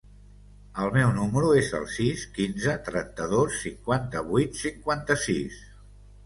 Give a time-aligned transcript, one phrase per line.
[0.85, 5.63] El meu número es el sis, quinze, trenta-dos, cinquanta-vuit, cinquanta-sis.